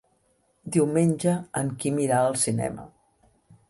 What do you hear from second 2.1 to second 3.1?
al cinema.